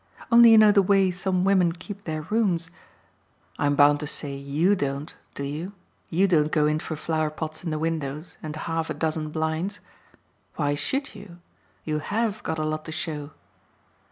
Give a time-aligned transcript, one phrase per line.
[0.31, 2.71] Only you know the way some women keep their rooms.
[3.59, 5.73] I'm bound to say YOU don't, do you?
[6.09, 9.79] you don't go in for flower pots in the windows and half a dozen blinds.
[10.55, 11.37] Why SHOULD you?
[11.83, 13.29] You HAVE got a lot to show!"